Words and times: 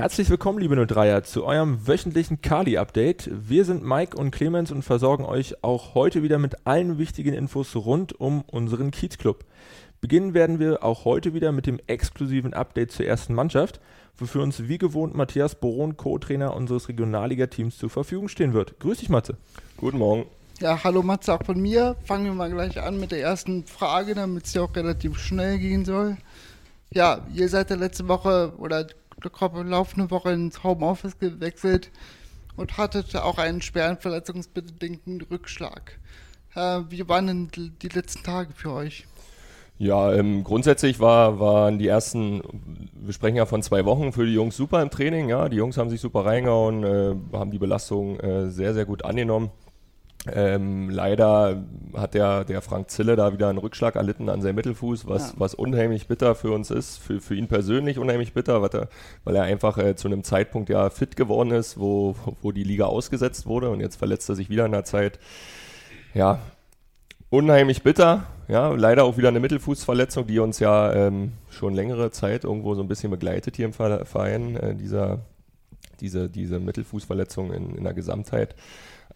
Herzlich 0.00 0.30
willkommen, 0.30 0.58
liebe 0.58 0.76
Nutreier, 0.76 1.24
zu 1.24 1.44
eurem 1.44 1.86
wöchentlichen 1.86 2.40
Kali-Update. 2.40 3.28
Wir 3.30 3.66
sind 3.66 3.84
Mike 3.84 4.16
und 4.16 4.30
Clemens 4.30 4.72
und 4.72 4.82
versorgen 4.82 5.26
euch 5.26 5.62
auch 5.62 5.94
heute 5.94 6.22
wieder 6.22 6.38
mit 6.38 6.66
allen 6.66 6.96
wichtigen 6.96 7.34
Infos 7.34 7.76
rund 7.76 8.18
um 8.18 8.40
unseren 8.46 8.92
Kiezclub. 8.92 9.44
Beginnen 10.00 10.32
werden 10.32 10.58
wir 10.58 10.82
auch 10.84 11.04
heute 11.04 11.34
wieder 11.34 11.52
mit 11.52 11.66
dem 11.66 11.78
exklusiven 11.86 12.54
Update 12.54 12.92
zur 12.92 13.04
ersten 13.04 13.34
Mannschaft, 13.34 13.78
wofür 14.16 14.42
uns 14.42 14.68
wie 14.68 14.78
gewohnt 14.78 15.14
Matthias 15.14 15.56
Boron, 15.56 15.98
Co-Trainer 15.98 16.56
unseres 16.56 16.88
Regionalliga-Teams, 16.88 17.76
zur 17.76 17.90
Verfügung 17.90 18.28
stehen 18.28 18.54
wird. 18.54 18.80
Grüß 18.80 19.00
dich, 19.00 19.10
Matze. 19.10 19.36
Guten 19.76 19.98
Morgen. 19.98 20.24
Ja, 20.60 20.82
hallo 20.82 21.02
Matze, 21.02 21.34
auch 21.34 21.44
von 21.44 21.60
mir. 21.60 21.94
Fangen 22.06 22.24
wir 22.24 22.32
mal 22.32 22.50
gleich 22.50 22.80
an 22.80 22.98
mit 22.98 23.12
der 23.12 23.20
ersten 23.20 23.66
Frage, 23.66 24.14
damit 24.14 24.46
es 24.46 24.54
ja 24.54 24.62
auch 24.62 24.74
relativ 24.74 25.18
schnell 25.18 25.58
gehen 25.58 25.84
soll. 25.84 26.16
Ja, 26.90 27.20
ihr 27.34 27.50
seid 27.50 27.68
ja 27.68 27.76
letzte 27.76 28.08
Woche 28.08 28.54
oder 28.56 28.86
laufende 29.22 30.10
Woche 30.10 30.32
ins 30.32 30.62
Homeoffice 30.62 31.18
gewechselt 31.18 31.90
und 32.56 32.76
hattet 32.76 33.14
auch 33.16 33.38
einen 33.38 33.62
schweren 33.62 33.98
verletzungsbedingten 33.98 35.22
Rückschlag. 35.22 35.98
Äh, 36.54 36.80
wie 36.88 37.08
waren 37.08 37.26
denn 37.26 37.72
die 37.82 37.88
letzten 37.88 38.22
Tage 38.22 38.52
für 38.54 38.72
euch? 38.72 39.06
Ja, 39.78 40.12
ähm, 40.12 40.44
grundsätzlich 40.44 41.00
war, 41.00 41.40
waren 41.40 41.78
die 41.78 41.86
ersten, 41.86 42.42
wir 42.92 43.14
sprechen 43.14 43.36
ja 43.36 43.46
von 43.46 43.62
zwei 43.62 43.86
Wochen 43.86 44.12
für 44.12 44.26
die 44.26 44.34
Jungs 44.34 44.54
super 44.54 44.82
im 44.82 44.90
Training. 44.90 45.30
Ja, 45.30 45.48
die 45.48 45.56
Jungs 45.56 45.78
haben 45.78 45.88
sich 45.88 46.02
super 46.02 46.26
reingehauen, 46.26 46.84
äh, 46.84 47.14
haben 47.32 47.50
die 47.50 47.58
Belastung 47.58 48.20
äh, 48.20 48.50
sehr, 48.50 48.74
sehr 48.74 48.84
gut 48.84 49.06
angenommen. 49.06 49.50
Ähm, 50.26 50.90
leider 50.90 51.64
hat 51.94 52.12
der, 52.12 52.44
der 52.44 52.60
Frank 52.60 52.90
Zille 52.90 53.16
da 53.16 53.32
wieder 53.32 53.48
einen 53.48 53.58
Rückschlag 53.58 53.96
erlitten 53.96 54.28
an 54.28 54.42
seinem 54.42 54.56
Mittelfuß, 54.56 55.06
was, 55.06 55.30
ja. 55.30 55.34
was 55.38 55.54
unheimlich 55.54 56.08
bitter 56.08 56.34
für 56.34 56.52
uns 56.52 56.70
ist, 56.70 56.98
für, 56.98 57.20
für 57.20 57.34
ihn 57.34 57.48
persönlich 57.48 57.98
unheimlich 57.98 58.34
bitter, 58.34 58.60
weil 58.60 58.70
er, 58.70 58.88
weil 59.24 59.36
er 59.36 59.44
einfach 59.44 59.78
äh, 59.78 59.96
zu 59.96 60.08
einem 60.08 60.22
Zeitpunkt 60.22 60.68
ja 60.68 60.90
fit 60.90 61.16
geworden 61.16 61.52
ist, 61.52 61.80
wo, 61.80 62.16
wo 62.42 62.52
die 62.52 62.64
Liga 62.64 62.84
ausgesetzt 62.84 63.46
wurde 63.46 63.70
und 63.70 63.80
jetzt 63.80 63.96
verletzt 63.96 64.28
er 64.28 64.34
sich 64.34 64.50
wieder 64.50 64.66
in 64.66 64.72
der 64.72 64.84
Zeit. 64.84 65.18
Ja, 66.12 66.40
unheimlich 67.30 67.82
bitter. 67.82 68.24
Ja, 68.46 68.68
leider 68.70 69.04
auch 69.04 69.16
wieder 69.16 69.28
eine 69.28 69.40
Mittelfußverletzung, 69.40 70.26
die 70.26 70.40
uns 70.40 70.58
ja 70.58 70.92
ähm, 70.92 71.32
schon 71.48 71.72
längere 71.72 72.10
Zeit 72.10 72.44
irgendwo 72.44 72.74
so 72.74 72.82
ein 72.82 72.88
bisschen 72.88 73.10
begleitet 73.10 73.56
hier 73.56 73.64
im 73.64 73.72
Verein, 73.72 74.56
äh, 74.56 74.74
dieser, 74.74 75.20
diese, 76.00 76.28
diese 76.28 76.58
Mittelfußverletzung 76.58 77.52
in, 77.52 77.76
in 77.76 77.84
der 77.84 77.94
Gesamtheit. 77.94 78.54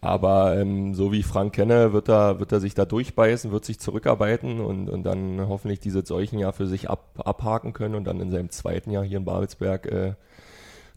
Aber 0.01 0.57
ähm, 0.57 0.93
so 0.93 1.11
wie 1.11 1.19
ich 1.19 1.25
Frank 1.25 1.53
kenne, 1.53 1.93
wird 1.93 2.09
er, 2.09 2.39
wird 2.39 2.51
er 2.51 2.59
sich 2.59 2.75
da 2.75 2.85
durchbeißen, 2.85 3.51
wird 3.51 3.65
sich 3.65 3.79
zurückarbeiten 3.79 4.59
und, 4.59 4.89
und 4.89 5.03
dann 5.03 5.47
hoffentlich 5.47 5.79
diese 5.79 6.05
Seuchen 6.05 6.37
ja 6.37 6.51
für 6.51 6.67
sich 6.67 6.89
ab, 6.89 7.19
abhaken 7.23 7.73
können 7.73 7.95
und 7.95 8.03
dann 8.03 8.19
in 8.19 8.31
seinem 8.31 8.49
zweiten 8.49 8.91
Jahr 8.91 9.03
hier 9.03 9.17
in 9.17 9.25
Babelsberg 9.25 9.85
äh, 9.87 10.13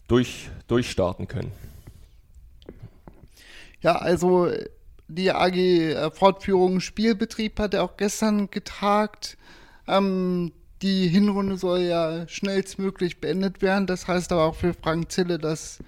durch, 0.07 0.49
durchstarten 0.67 1.27
können. 1.27 1.51
Ja, 3.81 3.95
also 3.95 4.51
die 5.07 5.31
AG 5.31 5.55
äh, 5.55 6.79
Spielbetrieb 6.79 7.59
hat 7.59 7.73
er 7.73 7.83
auch 7.83 7.97
gestern 7.97 8.51
getagt. 8.51 9.37
Ähm, 9.87 10.51
die 10.81 11.07
Hinrunde 11.07 11.57
soll 11.57 11.81
ja 11.81 12.27
schnellstmöglich 12.27 13.19
beendet 13.19 13.61
werden. 13.61 13.87
Das 13.87 14.07
heißt 14.07 14.31
aber 14.31 14.45
auch 14.45 14.55
für 14.55 14.73
Frank 14.73 15.11
Zille, 15.11 15.37
dass 15.37 15.79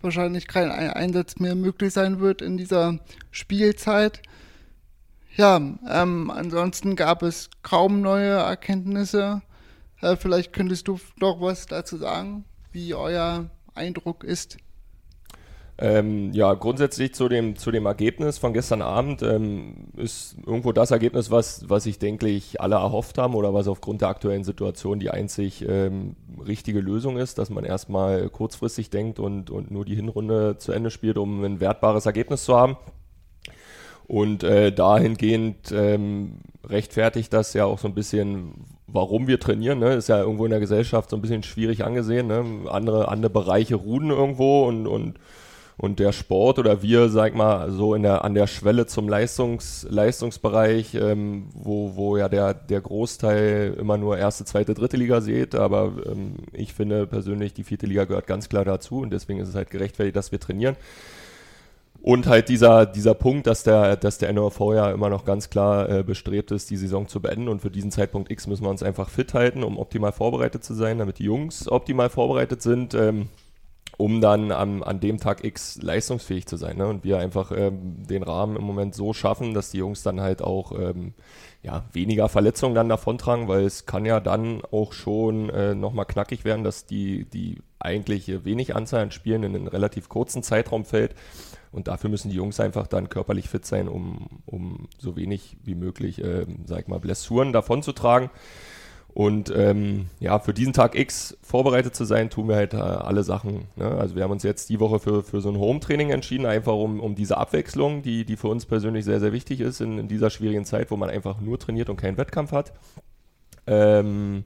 wahrscheinlich 0.00 0.46
kein 0.46 0.70
Einsatz 0.70 1.36
mehr 1.36 1.54
möglich 1.54 1.92
sein 1.92 2.20
wird 2.20 2.42
in 2.42 2.56
dieser 2.56 2.98
Spielzeit. 3.30 4.22
Ja, 5.36 5.56
ähm, 5.56 6.30
ansonsten 6.30 6.96
gab 6.96 7.22
es 7.22 7.50
kaum 7.62 8.00
neue 8.00 8.30
Erkenntnisse. 8.30 9.42
Äh, 10.00 10.16
vielleicht 10.16 10.52
könntest 10.52 10.88
du 10.88 10.98
doch 11.18 11.40
was 11.40 11.66
dazu 11.66 11.96
sagen, 11.98 12.44
wie 12.72 12.94
euer 12.94 13.50
Eindruck 13.74 14.24
ist. 14.24 14.56
Ähm, 15.78 16.32
ja, 16.32 16.54
grundsätzlich 16.54 17.14
zu 17.14 17.28
dem, 17.28 17.56
zu 17.56 17.70
dem 17.70 17.84
Ergebnis 17.84 18.38
von 18.38 18.54
gestern 18.54 18.80
Abend 18.80 19.22
ähm, 19.22 19.88
ist 19.96 20.36
irgendwo 20.46 20.72
das 20.72 20.90
Ergebnis, 20.90 21.30
was, 21.30 21.68
was 21.68 21.84
ich 21.84 21.98
denke 21.98 22.28
ich 22.28 22.62
alle 22.62 22.76
erhofft 22.76 23.18
haben 23.18 23.34
oder 23.34 23.52
was 23.52 23.68
aufgrund 23.68 24.00
der 24.00 24.08
aktuellen 24.08 24.42
Situation 24.42 25.00
die 25.00 25.10
einzig 25.10 25.66
ähm, 25.68 26.16
richtige 26.46 26.80
Lösung 26.80 27.18
ist, 27.18 27.36
dass 27.36 27.50
man 27.50 27.64
erstmal 27.64 28.30
kurzfristig 28.30 28.88
denkt 28.88 29.18
und, 29.18 29.50
und 29.50 29.70
nur 29.70 29.84
die 29.84 29.94
Hinrunde 29.94 30.56
zu 30.56 30.72
Ende 30.72 30.90
spielt, 30.90 31.18
um 31.18 31.44
ein 31.44 31.60
wertbares 31.60 32.06
Ergebnis 32.06 32.44
zu 32.44 32.56
haben. 32.56 32.78
Und 34.06 34.44
äh, 34.44 34.72
dahingehend 34.72 35.72
ähm, 35.72 36.38
rechtfertigt 36.64 37.34
das 37.34 37.52
ja 37.52 37.66
auch 37.66 37.78
so 37.78 37.88
ein 37.88 37.94
bisschen, 37.94 38.64
warum 38.86 39.26
wir 39.26 39.40
trainieren. 39.40 39.80
Ne? 39.80 39.94
Ist 39.94 40.08
ja 40.08 40.20
irgendwo 40.20 40.46
in 40.46 40.52
der 40.52 40.60
Gesellschaft 40.60 41.10
so 41.10 41.16
ein 41.16 41.22
bisschen 41.22 41.42
schwierig 41.42 41.84
angesehen. 41.84 42.28
Ne? 42.28 42.44
Andere, 42.70 43.08
andere 43.08 43.30
Bereiche 43.30 43.74
ruhen 43.74 44.10
irgendwo 44.10 44.66
und, 44.66 44.86
und 44.86 45.18
und 45.78 45.98
der 45.98 46.12
Sport 46.12 46.58
oder 46.58 46.82
wir, 46.82 47.10
sag 47.10 47.34
mal, 47.34 47.70
so 47.70 47.94
in 47.94 48.02
der, 48.02 48.24
an 48.24 48.34
der 48.34 48.46
Schwelle 48.46 48.86
zum 48.86 49.08
Leistungs, 49.08 49.86
Leistungsbereich, 49.90 50.94
ähm, 50.94 51.48
wo, 51.52 51.96
wo 51.96 52.16
ja 52.16 52.30
der, 52.30 52.54
der 52.54 52.80
Großteil 52.80 53.76
immer 53.78 53.98
nur 53.98 54.16
erste, 54.16 54.46
zweite, 54.46 54.72
dritte 54.72 54.96
Liga 54.96 55.20
sieht. 55.20 55.54
Aber 55.54 55.92
ähm, 56.06 56.36
ich 56.52 56.72
finde 56.72 57.06
persönlich, 57.06 57.52
die 57.52 57.64
vierte 57.64 57.86
Liga 57.86 58.04
gehört 58.04 58.26
ganz 58.26 58.48
klar 58.48 58.64
dazu 58.64 59.00
und 59.00 59.10
deswegen 59.10 59.38
ist 59.38 59.48
es 59.48 59.54
halt 59.54 59.70
gerechtfertigt, 59.70 60.16
dass 60.16 60.32
wir 60.32 60.40
trainieren. 60.40 60.76
Und 62.00 62.26
halt 62.26 62.48
dieser, 62.48 62.86
dieser 62.86 63.14
Punkt, 63.14 63.46
dass 63.46 63.64
der, 63.64 63.96
dass 63.96 64.16
der 64.16 64.32
NOV 64.32 64.60
ja 64.74 64.92
immer 64.92 65.10
noch 65.10 65.24
ganz 65.24 65.50
klar 65.50 65.90
äh, 65.90 66.02
bestrebt 66.04 66.52
ist, 66.52 66.70
die 66.70 66.76
Saison 66.76 67.08
zu 67.08 67.20
beenden. 67.20 67.48
Und 67.48 67.60
für 67.60 67.70
diesen 67.70 67.90
Zeitpunkt 67.90 68.30
X 68.30 68.46
müssen 68.46 68.64
wir 68.64 68.70
uns 68.70 68.82
einfach 68.82 69.10
fit 69.10 69.34
halten, 69.34 69.64
um 69.64 69.76
optimal 69.76 70.12
vorbereitet 70.12 70.62
zu 70.62 70.72
sein, 70.72 70.98
damit 70.98 71.18
die 71.18 71.24
Jungs 71.24 71.68
optimal 71.68 72.08
vorbereitet 72.08 72.62
sind. 72.62 72.94
Ähm, 72.94 73.28
um 73.98 74.20
dann 74.20 74.52
am, 74.52 74.82
an 74.82 75.00
dem 75.00 75.18
Tag 75.18 75.44
X 75.44 75.80
leistungsfähig 75.80 76.46
zu 76.46 76.56
sein. 76.56 76.76
Ne? 76.76 76.86
Und 76.86 77.04
wir 77.04 77.18
einfach 77.18 77.50
ähm, 77.52 78.06
den 78.06 78.22
Rahmen 78.22 78.56
im 78.56 78.64
Moment 78.64 78.94
so 78.94 79.12
schaffen, 79.12 79.54
dass 79.54 79.70
die 79.70 79.78
Jungs 79.78 80.02
dann 80.02 80.20
halt 80.20 80.42
auch 80.42 80.72
ähm, 80.78 81.14
ja, 81.62 81.84
weniger 81.92 82.28
Verletzungen 82.28 82.74
dann 82.74 82.88
davontragen, 82.88 83.48
weil 83.48 83.64
es 83.64 83.86
kann 83.86 84.04
ja 84.04 84.20
dann 84.20 84.62
auch 84.70 84.92
schon 84.92 85.48
äh, 85.50 85.74
nochmal 85.74 86.04
knackig 86.04 86.44
werden, 86.44 86.62
dass 86.62 86.86
die, 86.86 87.24
die 87.24 87.62
eigentlich 87.78 88.44
wenig 88.44 88.76
Anzahl 88.76 89.02
an 89.02 89.10
Spielen 89.10 89.42
in 89.42 89.54
einen 89.54 89.68
relativ 89.68 90.08
kurzen 90.08 90.42
Zeitraum 90.42 90.84
fällt. 90.84 91.14
Und 91.72 91.88
dafür 91.88 92.08
müssen 92.08 92.30
die 92.30 92.36
Jungs 92.36 92.60
einfach 92.60 92.86
dann 92.86 93.08
körperlich 93.08 93.48
fit 93.48 93.66
sein, 93.66 93.88
um, 93.88 94.42
um 94.46 94.88
so 94.98 95.16
wenig 95.16 95.56
wie 95.64 95.74
möglich, 95.74 96.22
äh, 96.22 96.46
sag 96.66 96.80
ich 96.80 96.88
mal, 96.88 97.00
Blessuren 97.00 97.52
davonzutragen. 97.52 98.30
Und 99.16 99.50
ähm, 99.56 100.08
ja, 100.20 100.38
für 100.40 100.52
diesen 100.52 100.74
Tag 100.74 100.94
X 100.94 101.38
vorbereitet 101.40 101.94
zu 101.94 102.04
sein, 102.04 102.28
tun 102.28 102.48
wir 102.48 102.56
halt 102.56 102.74
äh, 102.74 102.76
alle 102.76 103.24
Sachen. 103.24 103.66
Ne? 103.74 103.86
Also 103.86 104.14
wir 104.14 104.22
haben 104.22 104.30
uns 104.30 104.42
jetzt 104.42 104.68
die 104.68 104.78
Woche 104.78 105.00
für, 105.00 105.22
für 105.22 105.40
so 105.40 105.48
ein 105.48 105.56
Home-Training 105.56 106.10
entschieden, 106.10 106.44
einfach 106.44 106.74
um, 106.74 107.00
um 107.00 107.14
diese 107.14 107.38
Abwechslung, 107.38 108.02
die, 108.02 108.26
die 108.26 108.36
für 108.36 108.48
uns 108.48 108.66
persönlich 108.66 109.06
sehr, 109.06 109.18
sehr 109.18 109.32
wichtig 109.32 109.60
ist 109.62 109.80
in, 109.80 109.96
in 109.96 110.06
dieser 110.06 110.28
schwierigen 110.28 110.66
Zeit, 110.66 110.90
wo 110.90 110.98
man 110.98 111.08
einfach 111.08 111.40
nur 111.40 111.58
trainiert 111.58 111.88
und 111.88 111.96
keinen 111.96 112.18
Wettkampf 112.18 112.52
hat. 112.52 112.74
Ähm, 113.66 114.44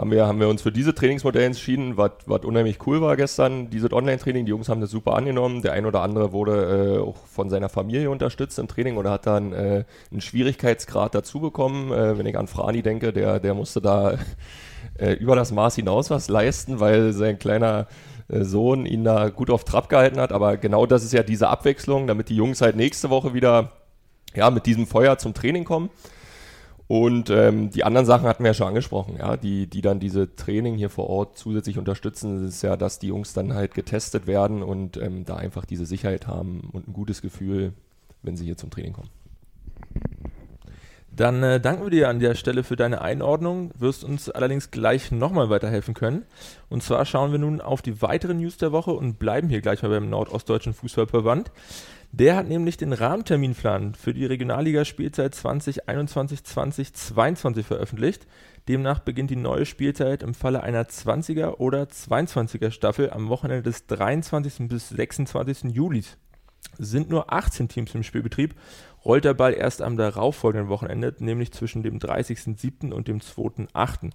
haben 0.00 0.10
wir, 0.10 0.26
haben 0.26 0.40
wir 0.40 0.48
uns 0.48 0.62
für 0.62 0.72
diese 0.72 0.94
Trainingsmodelle 0.94 1.44
entschieden, 1.44 1.98
was 1.98 2.44
unheimlich 2.44 2.78
cool 2.86 3.02
war 3.02 3.16
gestern, 3.16 3.68
dieses 3.68 3.92
Online-Training. 3.92 4.46
Die 4.46 4.50
Jungs 4.50 4.70
haben 4.70 4.80
das 4.80 4.90
super 4.90 5.14
angenommen. 5.14 5.60
Der 5.60 5.72
ein 5.74 5.84
oder 5.84 6.00
andere 6.00 6.32
wurde 6.32 6.96
äh, 6.96 6.98
auch 7.02 7.18
von 7.26 7.50
seiner 7.50 7.68
Familie 7.68 8.08
unterstützt 8.08 8.58
im 8.58 8.66
Training 8.66 8.96
oder 8.96 9.10
hat 9.10 9.26
dann 9.26 9.52
äh, 9.52 9.84
einen 10.10 10.22
Schwierigkeitsgrad 10.22 11.14
dazu 11.14 11.40
bekommen. 11.40 11.92
Äh, 11.92 12.16
wenn 12.16 12.24
ich 12.24 12.38
an 12.38 12.46
Frani 12.46 12.80
denke, 12.80 13.12
der, 13.12 13.40
der 13.40 13.52
musste 13.52 13.82
da 13.82 14.14
äh, 14.98 15.12
über 15.12 15.36
das 15.36 15.52
Maß 15.52 15.74
hinaus 15.74 16.08
was 16.08 16.30
leisten, 16.30 16.80
weil 16.80 17.12
sein 17.12 17.38
kleiner 17.38 17.86
äh, 18.28 18.42
Sohn 18.42 18.86
ihn 18.86 19.04
da 19.04 19.28
gut 19.28 19.50
auf 19.50 19.64
Trab 19.64 19.90
gehalten 19.90 20.18
hat. 20.18 20.32
Aber 20.32 20.56
genau 20.56 20.86
das 20.86 21.04
ist 21.04 21.12
ja 21.12 21.22
diese 21.22 21.48
Abwechslung, 21.48 22.06
damit 22.06 22.30
die 22.30 22.36
Jungs 22.36 22.62
halt 22.62 22.74
nächste 22.74 23.10
Woche 23.10 23.34
wieder 23.34 23.72
ja, 24.34 24.50
mit 24.50 24.64
diesem 24.64 24.86
Feuer 24.86 25.18
zum 25.18 25.34
Training 25.34 25.64
kommen. 25.64 25.90
Und 26.90 27.30
ähm, 27.30 27.70
die 27.70 27.84
anderen 27.84 28.04
Sachen 28.04 28.26
hatten 28.26 28.42
wir 28.42 28.50
ja 28.50 28.54
schon 28.54 28.66
angesprochen, 28.66 29.14
ja, 29.16 29.36
die, 29.36 29.68
die 29.68 29.80
dann 29.80 30.00
diese 30.00 30.34
Training 30.34 30.74
hier 30.74 30.90
vor 30.90 31.08
Ort 31.08 31.38
zusätzlich 31.38 31.78
unterstützen, 31.78 32.48
ist 32.48 32.62
ja, 32.62 32.76
dass 32.76 32.98
die 32.98 33.06
Jungs 33.06 33.32
dann 33.32 33.54
halt 33.54 33.74
getestet 33.74 34.26
werden 34.26 34.64
und 34.64 34.96
ähm, 34.96 35.24
da 35.24 35.36
einfach 35.36 35.64
diese 35.64 35.86
Sicherheit 35.86 36.26
haben 36.26 36.68
und 36.72 36.88
ein 36.88 36.92
gutes 36.92 37.22
Gefühl, 37.22 37.74
wenn 38.22 38.36
sie 38.36 38.44
hier 38.44 38.56
zum 38.56 38.70
Training 38.70 38.92
kommen. 38.92 39.08
Dann 41.20 41.42
äh, 41.42 41.60
danken 41.60 41.84
wir 41.84 41.90
dir 41.90 42.08
an 42.08 42.18
der 42.18 42.34
Stelle 42.34 42.64
für 42.64 42.76
deine 42.76 43.02
Einordnung, 43.02 43.72
wirst 43.78 44.04
uns 44.04 44.30
allerdings 44.30 44.70
gleich 44.70 45.12
nochmal 45.12 45.50
weiterhelfen 45.50 45.92
können. 45.92 46.24
Und 46.70 46.82
zwar 46.82 47.04
schauen 47.04 47.30
wir 47.30 47.38
nun 47.38 47.60
auf 47.60 47.82
die 47.82 48.00
weiteren 48.00 48.38
News 48.38 48.56
der 48.56 48.72
Woche 48.72 48.92
und 48.92 49.18
bleiben 49.18 49.50
hier 49.50 49.60
gleich 49.60 49.82
mal 49.82 49.90
beim 49.90 50.08
Nordostdeutschen 50.08 50.72
Fußballverband. 50.72 51.52
Der 52.10 52.36
hat 52.36 52.48
nämlich 52.48 52.78
den 52.78 52.94
Rahmenterminplan 52.94 53.96
für 53.96 54.14
die 54.14 54.24
Regionalliga-Spielzeit 54.24 55.34
2021-2022 55.34 57.64
veröffentlicht. 57.64 58.26
Demnach 58.66 59.00
beginnt 59.00 59.28
die 59.28 59.36
neue 59.36 59.66
Spielzeit 59.66 60.22
im 60.22 60.32
Falle 60.32 60.62
einer 60.62 60.84
20er 60.84 61.58
oder 61.58 61.82
22er 61.82 62.70
Staffel 62.70 63.10
am 63.10 63.28
Wochenende 63.28 63.64
des 63.64 63.86
23. 63.88 64.70
bis 64.70 64.88
26. 64.88 65.64
Julis. 65.64 66.16
Sind 66.78 67.10
nur 67.10 67.32
18 67.32 67.68
Teams 67.68 67.94
im 67.94 68.02
Spielbetrieb, 68.02 68.54
rollt 69.04 69.24
der 69.24 69.34
Ball 69.34 69.54
erst 69.54 69.82
am 69.82 69.96
darauffolgenden 69.96 70.68
Wochenende, 70.68 71.14
nämlich 71.18 71.52
zwischen 71.52 71.82
dem 71.82 71.98
30.07. 71.98 72.92
und 72.92 73.08
dem 73.08 73.18
2.08. 73.18 74.10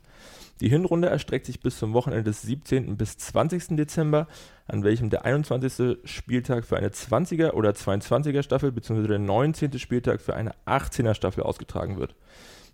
Die 0.61 0.69
Hinrunde 0.69 1.09
erstreckt 1.09 1.45
sich 1.45 1.59
bis 1.59 1.77
zum 1.77 1.93
Wochenende 1.93 2.23
des 2.23 2.41
17. 2.43 2.95
bis 2.95 3.17
20. 3.17 3.75
Dezember, 3.75 4.27
an 4.67 4.83
welchem 4.83 5.09
der 5.09 5.25
21. 5.25 5.97
Spieltag 6.05 6.65
für 6.65 6.77
eine 6.77 6.89
20er 6.89 7.51
oder 7.51 7.71
22er 7.71 8.41
Staffel 8.41 8.71
bzw. 8.71 9.07
der 9.07 9.19
19. 9.19 9.77
Spieltag 9.79 10.21
für 10.21 10.35
eine 10.35 10.53
18er 10.65 11.13
Staffel 11.13 11.43
ausgetragen 11.43 11.97
wird. 11.97 12.15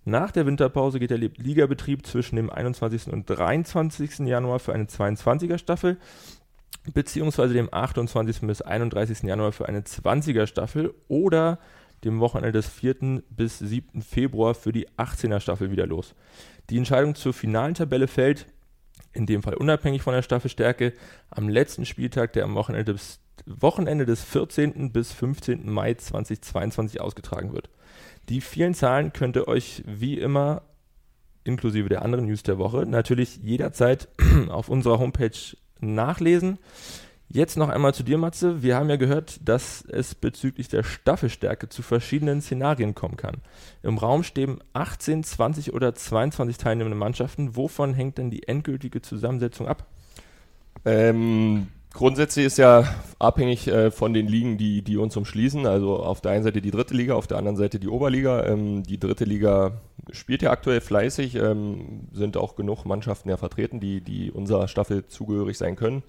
Nach 0.03 0.31
der 0.31 0.47
Winterpause 0.47 0.99
geht 0.99 1.11
der 1.11 1.19
Ligabetrieb 1.19 2.05
zwischen 2.07 2.35
dem 2.35 2.49
21. 2.49 3.07
und 3.13 3.29
23. 3.29 4.19
Januar 4.19 4.59
für 4.59 4.73
eine 4.73 4.85
22er 4.85 5.59
Staffel 5.59 5.97
beziehungsweise 6.93 7.53
dem 7.53 7.71
28. 7.71 8.41
bis 8.41 8.61
31. 8.61 9.23
Januar 9.23 9.51
für 9.51 9.67
eine 9.67 9.81
20er 9.81 10.47
Staffel 10.47 10.93
oder 11.07 11.59
dem 12.03 12.19
Wochenende 12.19 12.53
des 12.53 12.67
4. 12.67 13.21
bis 13.29 13.59
7. 13.59 14.01
Februar 14.01 14.55
für 14.55 14.71
die 14.71 14.89
18er 14.89 15.39
Staffel 15.39 15.71
wieder 15.71 15.85
los. 15.85 16.15
Die 16.69 16.77
Entscheidung 16.77 17.15
zur 17.15 17.33
finalen 17.33 17.75
Tabelle 17.75 18.07
fällt, 18.07 18.47
in 19.13 19.25
dem 19.25 19.43
Fall 19.43 19.55
unabhängig 19.55 20.01
von 20.01 20.13
der 20.13 20.21
Staffelstärke, 20.21 20.93
am 21.29 21.49
letzten 21.49 21.85
Spieltag, 21.85 22.33
der 22.33 22.45
am 22.45 22.55
Wochenende 22.55 22.93
des, 22.93 23.19
Wochenende 23.45 24.05
des 24.05 24.23
14. 24.23 24.91
bis 24.91 25.11
15. 25.11 25.69
Mai 25.69 25.93
2022 25.93 27.01
ausgetragen 27.01 27.53
wird. 27.53 27.69
Die 28.29 28.41
vielen 28.41 28.73
Zahlen 28.73 29.13
könnt 29.13 29.35
ihr 29.35 29.47
euch 29.47 29.83
wie 29.85 30.17
immer, 30.17 30.63
inklusive 31.43 31.89
der 31.89 32.03
anderen 32.03 32.25
News 32.25 32.43
der 32.43 32.57
Woche, 32.57 32.85
natürlich 32.85 33.37
jederzeit 33.37 34.07
auf 34.49 34.69
unserer 34.69 34.99
Homepage 34.99 35.31
nachlesen. 35.81 36.57
Jetzt 37.33 37.55
noch 37.55 37.69
einmal 37.69 37.93
zu 37.93 38.03
dir, 38.03 38.17
Matze. 38.17 38.61
Wir 38.61 38.75
haben 38.75 38.89
ja 38.89 38.97
gehört, 38.97 39.39
dass 39.47 39.85
es 39.85 40.15
bezüglich 40.15 40.67
der 40.67 40.83
Staffelstärke 40.83 41.69
zu 41.69 41.81
verschiedenen 41.81 42.41
Szenarien 42.41 42.93
kommen 42.93 43.15
kann. 43.15 43.37
Im 43.83 43.97
Raum 43.97 44.23
stehen 44.23 44.59
18, 44.73 45.23
20 45.23 45.73
oder 45.73 45.95
22 45.95 46.57
teilnehmende 46.57 46.97
Mannschaften. 46.97 47.55
Wovon 47.55 47.93
hängt 47.93 48.17
denn 48.17 48.31
die 48.31 48.49
endgültige 48.49 49.01
Zusammensetzung 49.01 49.67
ab? 49.69 49.87
Ähm, 50.83 51.67
grundsätzlich 51.93 52.45
ist 52.45 52.57
ja 52.57 52.83
abhängig 53.19 53.67
äh, 53.67 53.91
von 53.91 54.13
den 54.13 54.27
Ligen, 54.27 54.57
die, 54.57 54.81
die 54.81 54.97
uns 54.97 55.15
umschließen. 55.15 55.65
Also 55.65 55.97
auf 55.97 56.21
der 56.21 56.31
einen 56.31 56.43
Seite 56.43 56.61
die 56.61 56.71
dritte 56.71 56.93
Liga, 56.93 57.15
auf 57.15 57.27
der 57.27 57.37
anderen 57.37 57.57
Seite 57.57 57.79
die 57.79 57.87
Oberliga. 57.87 58.45
Ähm, 58.45 58.83
die 58.83 58.99
dritte 58.99 59.25
Liga 59.25 59.81
spielt 60.11 60.41
ja 60.41 60.51
aktuell 60.51 60.81
fleißig, 60.81 61.35
ähm, 61.35 62.07
sind 62.11 62.37
auch 62.37 62.55
genug 62.55 62.85
Mannschaften 62.85 63.29
ja 63.29 63.37
vertreten, 63.37 63.79
die, 63.79 64.01
die 64.01 64.31
unserer 64.31 64.67
Staffel 64.67 65.07
zugehörig 65.07 65.57
sein 65.57 65.75
können. 65.75 66.03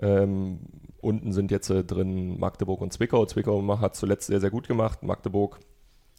Ähm, 0.00 0.60
unten 1.00 1.32
sind 1.32 1.50
jetzt 1.50 1.70
äh, 1.70 1.84
drin 1.84 2.38
Magdeburg 2.38 2.80
und 2.80 2.92
Zwickau. 2.92 3.26
Zwickau 3.26 3.80
hat 3.80 3.96
zuletzt 3.96 4.26
sehr, 4.26 4.40
sehr 4.40 4.50
gut 4.50 4.68
gemacht. 4.68 5.02
Magdeburg 5.02 5.60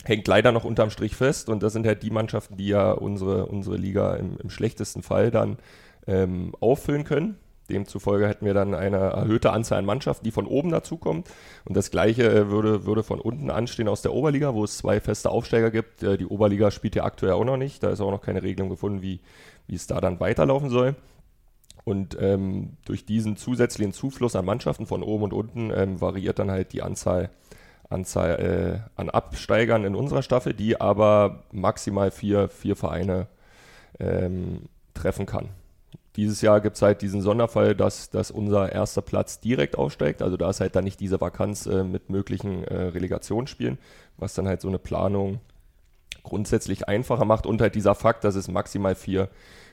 hängt 0.03 0.27
leider 0.27 0.51
noch 0.51 0.63
unterm 0.63 0.89
Strich 0.89 1.15
fest 1.15 1.49
und 1.49 1.61
das 1.63 1.73
sind 1.73 1.85
halt 1.85 2.03
die 2.03 2.09
Mannschaften, 2.09 2.57
die 2.57 2.67
ja 2.67 2.91
unsere, 2.91 3.45
unsere 3.45 3.77
Liga 3.77 4.15
im, 4.15 4.37
im 4.37 4.49
schlechtesten 4.49 5.03
Fall 5.03 5.31
dann 5.31 5.57
ähm, 6.07 6.55
auffüllen 6.59 7.03
können. 7.03 7.37
Demzufolge 7.71 8.27
hätten 8.27 8.45
wir 8.45 8.53
dann 8.53 8.75
eine 8.75 8.97
erhöhte 8.97 9.51
Anzahl 9.51 9.79
an 9.79 9.85
Mannschaften, 9.85 10.23
die 10.23 10.31
von 10.31 10.45
oben 10.45 10.69
dazukommt. 10.69 11.29
Und 11.65 11.75
das 11.77 11.91
Gleiche 11.91 12.29
äh, 12.29 12.49
würde, 12.49 12.85
würde 12.85 13.03
von 13.03 13.19
unten 13.19 13.49
anstehen 13.49 13.87
aus 13.87 14.01
der 14.01 14.13
Oberliga, 14.13 14.53
wo 14.53 14.63
es 14.63 14.77
zwei 14.77 14.99
feste 14.99 15.29
Aufsteiger 15.29 15.71
gibt. 15.71 16.03
Äh, 16.03 16.17
die 16.17 16.25
Oberliga 16.25 16.71
spielt 16.71 16.95
ja 16.95 17.03
aktuell 17.03 17.33
auch 17.33 17.45
noch 17.45 17.57
nicht. 17.57 17.81
Da 17.83 17.89
ist 17.89 18.01
auch 18.01 18.11
noch 18.11 18.21
keine 18.21 18.43
Regelung 18.43 18.69
gefunden, 18.69 19.01
wie, 19.01 19.21
wie 19.67 19.75
es 19.75 19.87
da 19.87 20.01
dann 20.01 20.19
weiterlaufen 20.19 20.69
soll. 20.69 20.95
Und 21.83 22.17
ähm, 22.19 22.77
durch 22.85 23.05
diesen 23.05 23.37
zusätzlichen 23.37 23.93
Zufluss 23.93 24.35
an 24.35 24.45
Mannschaften 24.45 24.85
von 24.85 25.01
oben 25.03 25.23
und 25.23 25.33
unten 25.33 25.71
ähm, 25.73 25.99
variiert 25.99 26.37
dann 26.37 26.51
halt 26.51 26.73
die 26.73 26.83
Anzahl, 26.83 27.31
Anzahl 27.89 28.83
äh, 28.95 28.99
an 28.99 29.09
Absteigern 29.09 29.83
in 29.83 29.95
unserer 29.95 30.21
Staffel, 30.21 30.53
die 30.53 30.79
aber 30.79 31.43
maximal 31.51 32.11
vier, 32.11 32.49
vier 32.49 32.75
Vereine 32.75 33.27
ähm, 33.99 34.69
treffen 34.93 35.25
kann. 35.25 35.49
Dieses 36.15 36.41
Jahr 36.41 36.59
gibt 36.59 36.75
es 36.75 36.81
halt 36.81 37.01
diesen 37.01 37.21
Sonderfall, 37.21 37.75
dass, 37.75 38.09
dass 38.09 38.31
unser 38.31 38.71
erster 38.71 39.01
Platz 39.01 39.39
direkt 39.39 39.77
aufsteigt. 39.77 40.21
Also 40.21 40.35
da 40.37 40.49
ist 40.49 40.59
halt 40.59 40.75
dann 40.75 40.83
nicht 40.83 40.99
diese 40.99 41.21
Vakanz 41.21 41.65
äh, 41.65 41.83
mit 41.83 42.09
möglichen 42.09 42.63
äh, 42.65 42.75
Relegationsspielen, 42.87 43.77
was 44.17 44.33
dann 44.33 44.47
halt 44.47 44.61
so 44.61 44.67
eine 44.67 44.79
Planung 44.79 45.39
grundsätzlich 46.23 46.87
einfacher 46.87 47.25
macht 47.25 47.45
und 47.45 47.61
halt 47.61 47.75
dieser 47.75 47.95
Fakt, 47.95 48.23
dass 48.23 48.35
es 48.35 48.47
maximal 48.47 48.93
vier 48.95 49.29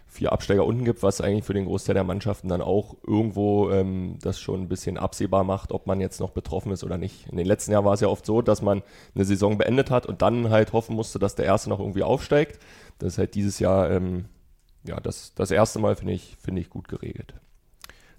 vier 0.09 0.33
Absteiger 0.33 0.65
unten 0.65 0.85
gibt, 0.85 1.03
was 1.03 1.21
eigentlich 1.21 1.45
für 1.45 1.53
den 1.53 1.67
Großteil 1.67 1.95
der 1.95 2.05
Mannschaften 2.05 2.49
dann 2.49 2.63
auch 2.63 2.97
irgendwo 3.07 3.71
ähm, 3.71 4.19
das 4.23 4.41
schon 4.41 4.63
ein 4.63 4.69
bisschen 4.69 4.97
absehbar 4.97 5.45
macht, 5.45 5.71
ob 5.71 5.87
man 5.87 6.01
jetzt 6.01 6.19
noch 6.19 6.31
betroffen 6.31 6.73
ist 6.73 6.83
oder 6.83 6.97
nicht. 6.97 7.29
In 7.29 7.37
den 7.37 7.47
letzten 7.47 7.73
Jahren 7.73 7.85
war 7.85 7.93
es 7.93 8.01
ja 8.01 8.09
oft 8.09 8.25
so, 8.25 8.41
dass 8.41 8.63
man 8.63 8.83
eine 9.15 9.25
Saison 9.27 9.59
beendet 9.59 9.91
hat 9.91 10.07
und 10.07 10.23
dann 10.23 10.49
halt 10.49 10.73
hoffen 10.73 10.97
musste, 10.97 11.19
dass 11.19 11.35
der 11.35 11.45
Erste 11.45 11.69
noch 11.69 11.79
irgendwie 11.79 12.03
aufsteigt. 12.03 12.59
Das 12.99 13.15
ist 13.15 13.19
halt 13.19 13.35
dieses 13.35 13.59
Jahr 13.59 13.91
ähm, 13.91 14.25
ja 14.89 15.01
das, 15.01 15.35
das 15.35 15.51
erste 15.51 15.79
Mal, 15.79 15.97
finde 15.97 16.15
ich, 16.15 16.37
finde 16.43 16.61
ich 16.61 16.71
gut 16.71 16.89
geregelt. 16.89 17.35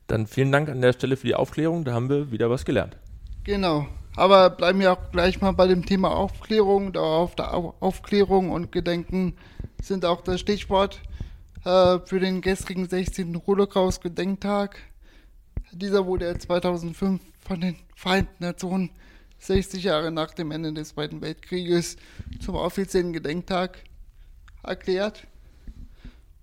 Dann 0.08 0.26
vielen 0.26 0.52
Dank 0.52 0.70
an 0.70 0.82
der 0.82 0.94
Stelle 0.94 1.18
für 1.18 1.28
die 1.28 1.36
Aufklärung, 1.36 1.84
da 1.84 1.94
haben 1.94 2.10
wir 2.10 2.32
wieder 2.32 2.50
was 2.50 2.66
gelernt. 2.66 2.98
Genau. 3.44 3.88
Aber 4.16 4.50
bleiben 4.50 4.80
wir 4.80 4.92
auch 4.92 5.12
gleich 5.12 5.40
mal 5.40 5.52
bei 5.52 5.68
dem 5.68 5.86
Thema 5.86 6.16
Aufklärung. 6.16 6.94
Da 6.94 7.00
auf 7.00 7.36
der 7.36 7.54
Aufklärung 7.54 8.52
und 8.52 8.72
Gedenken 8.72 9.36
sind 9.82 10.04
auch 10.04 10.22
das 10.22 10.40
Stichwort 10.40 11.00
äh, 11.64 12.00
für 12.00 12.20
den 12.20 12.42
gestrigen 12.42 12.88
16. 12.88 13.42
Holocaust-Gedenktag. 13.46 14.78
Dieser 15.72 16.06
wurde 16.06 16.38
2005 16.38 17.22
von 17.40 17.62
den 17.62 17.76
Vereinten 17.96 18.44
Nationen 18.44 18.90
60 19.40 19.84
Jahre 19.84 20.12
nach 20.12 20.34
dem 20.34 20.52
Ende 20.52 20.74
des 20.74 20.90
Zweiten 20.90 21.22
Weltkrieges 21.22 21.96
zum 22.42 22.56
offiziellen 22.56 23.14
Gedenktag 23.14 23.84
erklärt. 24.64 25.28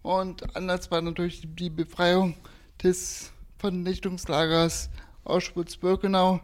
Und 0.06 0.54
anders 0.54 0.88
war 0.92 1.02
natürlich 1.02 1.48
die 1.56 1.68
Befreiung 1.68 2.36
des 2.80 3.32
Vernichtungslagers 3.58 4.88
Auschwitz-Birkenau 5.24 6.40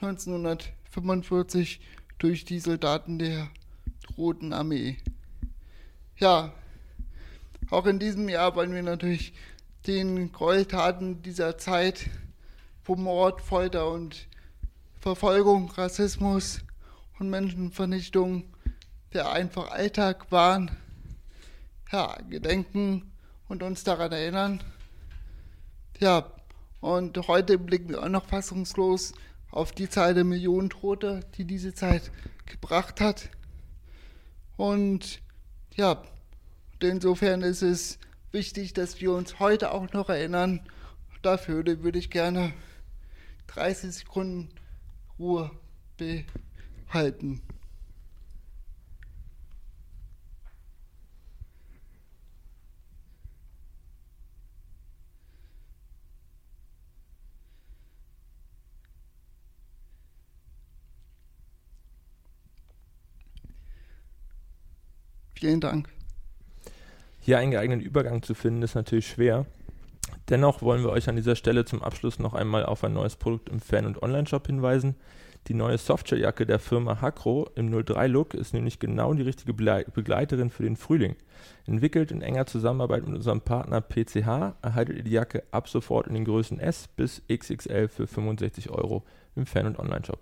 1945 0.00 1.80
durch 2.18 2.44
die 2.44 2.58
Soldaten 2.58 3.20
der 3.20 3.50
Roten 4.16 4.52
Armee. 4.52 4.96
Ja, 6.16 6.52
auch 7.70 7.86
in 7.86 8.00
diesem 8.00 8.28
Jahr 8.28 8.56
wollen 8.56 8.74
wir 8.74 8.82
natürlich 8.82 9.32
den 9.86 10.32
Gräueltaten 10.32 11.22
dieser 11.22 11.56
Zeit, 11.56 12.10
wo 12.84 12.96
Mord, 12.96 13.40
Folter 13.42 13.92
und 13.92 14.26
Verfolgung, 14.98 15.70
Rassismus 15.70 16.62
und 17.20 17.30
Menschenvernichtung 17.30 18.42
der 19.12 19.30
einfach 19.30 19.70
Alltag 19.70 20.32
waren, 20.32 20.76
ja, 21.92 22.16
gedenken 22.28 23.10
und 23.48 23.62
uns 23.62 23.84
daran 23.84 24.12
erinnern. 24.12 24.62
Ja, 26.00 26.30
und 26.80 27.26
heute 27.28 27.58
blicken 27.58 27.90
wir 27.90 28.02
auch 28.02 28.08
noch 28.08 28.26
fassungslos 28.26 29.12
auf 29.50 29.72
die 29.72 29.88
Zahl 29.88 30.14
der 30.14 30.24
Millionen 30.24 30.70
Tote, 30.70 31.20
die 31.36 31.44
diese 31.44 31.74
Zeit 31.74 32.12
gebracht 32.46 33.00
hat. 33.00 33.30
Und 34.56 35.20
ja, 35.76 36.02
insofern 36.80 37.42
ist 37.42 37.62
es 37.62 37.98
wichtig, 38.30 38.74
dass 38.74 39.00
wir 39.00 39.12
uns 39.12 39.38
heute 39.38 39.72
auch 39.72 39.92
noch 39.92 40.08
erinnern. 40.08 40.60
Dafür 41.22 41.64
würde 41.64 41.98
ich 41.98 42.10
gerne 42.10 42.52
30 43.48 43.92
Sekunden 43.92 44.50
Ruhe 45.18 45.50
behalten. 45.96 47.40
Vielen 65.38 65.60
Dank. 65.60 65.88
Hier 67.20 67.38
einen 67.38 67.52
geeigneten 67.52 67.80
Übergang 67.80 68.24
zu 68.24 68.34
finden, 68.34 68.62
ist 68.62 68.74
natürlich 68.74 69.06
schwer. 69.06 69.46
Dennoch 70.30 70.62
wollen 70.62 70.82
wir 70.82 70.90
euch 70.90 71.08
an 71.08 71.14
dieser 71.14 71.36
Stelle 71.36 71.64
zum 71.64 71.80
Abschluss 71.80 72.18
noch 72.18 72.34
einmal 72.34 72.66
auf 72.66 72.82
ein 72.82 72.92
neues 72.92 73.14
Produkt 73.14 73.48
im 73.48 73.60
Fan- 73.60 73.86
und 73.86 74.02
Online-Shop 74.02 74.48
hinweisen. 74.48 74.96
Die 75.46 75.54
neue 75.54 75.78
Softshell-Jacke 75.78 76.44
der 76.44 76.58
Firma 76.58 77.00
Hakro 77.00 77.48
im 77.54 77.72
03-Look 77.72 78.34
ist 78.34 78.52
nämlich 78.52 78.80
genau 78.80 79.14
die 79.14 79.22
richtige 79.22 79.54
Begleiterin 79.54 80.50
für 80.50 80.64
den 80.64 80.74
Frühling. 80.74 81.14
Entwickelt 81.66 82.10
in 82.10 82.20
enger 82.20 82.46
Zusammenarbeit 82.46 83.06
mit 83.06 83.14
unserem 83.14 83.40
Partner 83.40 83.80
PCH 83.80 84.56
erhaltet 84.60 84.96
ihr 84.96 85.04
die 85.04 85.12
Jacke 85.12 85.44
ab 85.52 85.68
sofort 85.68 86.08
in 86.08 86.14
den 86.14 86.24
Größen 86.24 86.58
S 86.58 86.88
bis 86.88 87.22
XXL 87.32 87.86
für 87.86 88.08
65 88.08 88.70
Euro 88.70 89.04
im 89.36 89.46
Fan- 89.46 89.66
und 89.66 89.78
Online-Shop. 89.78 90.18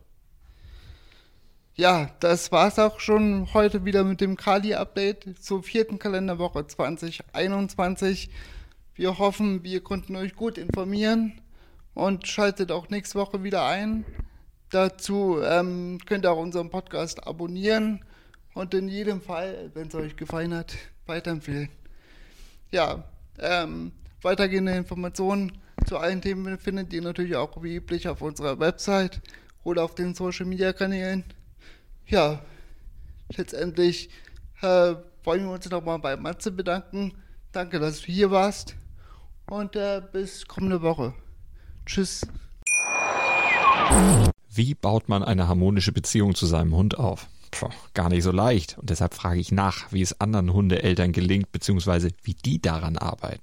Ja, 1.78 2.11
das 2.21 2.52
war's 2.52 2.78
auch 2.78 3.00
schon 3.00 3.52
heute 3.52 3.85
wieder 3.85 4.02
mit 4.02 4.23
dem 4.23 4.38
Kali-Update 4.38 5.45
zur 5.45 5.62
vierten 5.62 5.99
Kalenderwoche 5.99 6.66
2021. 6.66 8.30
Wir 8.95 9.18
hoffen, 9.18 9.62
wir 9.62 9.83
konnten 9.83 10.16
euch 10.16 10.35
gut 10.35 10.56
informieren 10.56 11.38
und 11.92 12.26
schaltet 12.26 12.73
auch 12.73 12.88
nächste 12.88 13.18
Woche 13.18 13.45
wieder 13.45 13.66
ein. 13.66 14.06
dazu 14.71 15.38
ähm, 15.45 15.99
könnt 16.06 16.25
ihr 16.25 16.33
auch 16.33 16.38
unseren 16.38 16.71
Podcast 16.71 17.26
abonnieren 17.26 18.02
und 18.54 18.73
in 18.73 18.88
jedem 18.88 19.21
Fall, 19.21 19.71
wenn 19.75 19.88
es 19.88 19.95
euch 19.95 20.16
gefallen 20.16 20.54
hat, 20.54 20.73
weiterempfehlen. 21.04 21.68
Ja, 22.71 23.04
ähm, 23.38 23.92
weitergehende 24.23 24.73
Informationen 24.73 25.52
zu 25.87 25.99
allen 25.99 26.23
Themen 26.23 26.56
findet 26.56 26.95
ihr 26.95 27.02
natürlich 27.02 27.37
auch 27.37 27.62
wie 27.62 27.76
üblich 27.76 28.09
auf 28.09 28.23
unserer 28.23 28.59
Website 28.61 29.21
oder 29.62 29.85
auf 29.85 29.95
den 29.95 30.14
Social 30.14 30.47
Media 30.47 30.73
Kanälen. 30.73 31.23
Ja, 32.09 32.41
letztendlich 33.37 34.11
äh, 34.63 34.95
wollen 35.25 35.45
wir 35.45 35.51
uns 35.51 35.69
nochmal 35.69 35.99
bei 35.99 36.17
Matze 36.17 36.53
bedanken. 36.53 37.13
Danke, 37.51 37.81
dass 37.81 38.01
du 38.01 38.07
hier 38.07 38.31
warst. 38.31 38.77
Und 39.51 39.75
äh, 39.75 40.03
bis 40.13 40.47
kommende 40.47 40.83
Woche. 40.83 41.15
Tschüss. 41.85 42.27
Wie 44.51 44.75
baut 44.75 45.09
man 45.09 45.23
eine 45.23 45.49
harmonische 45.49 45.93
Beziehung 45.93 46.35
zu 46.35 46.47
seinem 46.47 46.75
Hund 46.75 46.99
auf? 46.99 47.29
Puh, 47.51 47.71
gar 47.95 48.09
nicht 48.09 48.23
so 48.23 48.33
leicht. 48.33 48.79
Und 48.79 48.91
deshalb 48.91 49.15
frage 49.15 49.41
ich 49.41 49.51
nach, 49.51 49.93
wie 49.93 50.03
es 50.03 50.21
anderen 50.21 50.53
Hundeeltern 50.53 51.13
gelingt, 51.13 51.53
beziehungsweise 51.53 52.11
wie 52.23 52.35
die 52.35 52.61
daran 52.61 52.97
arbeiten. 52.99 53.43